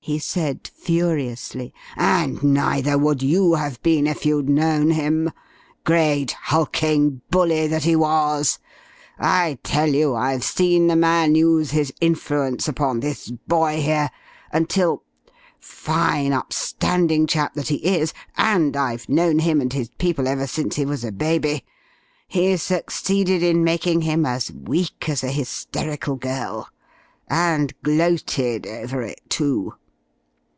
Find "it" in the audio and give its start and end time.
29.02-29.20